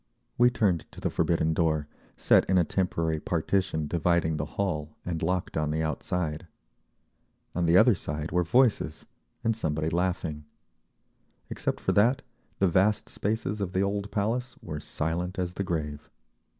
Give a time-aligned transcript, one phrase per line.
[0.35, 5.21] We turned to the forbidden door, set in a temporary partition dividing the hall and
[5.21, 6.47] locked on the outside.
[7.53, 9.05] On the other side were voices,
[9.43, 10.45] and somebody laughing.
[11.51, 12.23] Except for that
[12.57, 16.09] the vast spaces of the old Palace were silent as the grave.